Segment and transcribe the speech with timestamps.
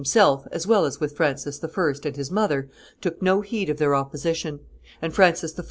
[0.01, 1.83] himself as well as with Francis I.
[2.05, 2.67] and his mother,
[3.01, 4.61] took no heed of their opposition;
[4.99, 5.59] and Francis I.